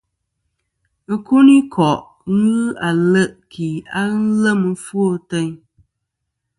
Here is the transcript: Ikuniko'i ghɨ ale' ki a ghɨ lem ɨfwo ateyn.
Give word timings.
Ikuniko'i 1.13 1.99
ghɨ 2.25 2.39
ale' 2.87 3.23
ki 3.51 3.67
a 3.99 4.01
ghɨ 4.13 4.23
lem 4.41 4.61
ɨfwo 4.73 5.03
ateyn. 5.15 5.51